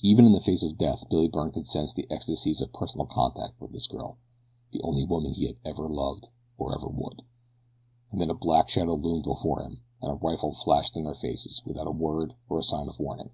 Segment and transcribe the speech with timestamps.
[0.00, 3.60] Even in the face of death Billy Byrne could sense the ecstasies of personal contact
[3.60, 4.16] with this girl
[4.72, 7.22] the only woman he ever had loved or ever would.
[8.10, 11.62] And then a black shadow loomed before them, and a rifle flashed in their faces
[11.64, 13.30] without a word or a sign of warning.